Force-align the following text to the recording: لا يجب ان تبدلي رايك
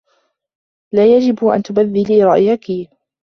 لا 0.93 1.15
يجب 1.17 1.45
ان 1.45 1.63
تبدلي 1.63 2.23
رايك 2.23 2.89